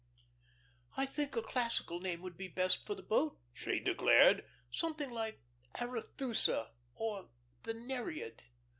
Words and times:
"I 0.97 1.05
think 1.05 1.35
a 1.35 1.43
classical 1.43 1.99
name 1.99 2.23
would 2.23 2.35
be 2.35 2.47
best 2.47 2.87
for 2.87 2.95
the 2.95 3.03
boat," 3.03 3.37
she 3.53 3.79
declared. 3.79 4.43
"Something 4.71 5.11
like 5.11 5.39
'Arethusa' 5.75 6.71
or 6.95 7.29
'The 7.61 7.75
Nereid.'" 7.75 8.41